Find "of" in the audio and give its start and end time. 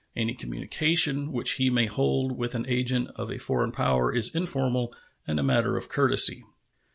3.17-3.29, 5.77-5.89